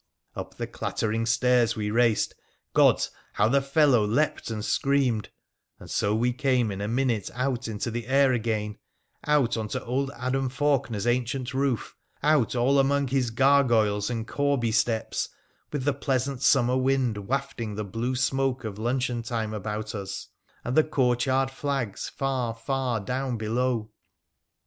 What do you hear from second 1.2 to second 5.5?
stairs we raced— gods, how the fellow leapt and screamed—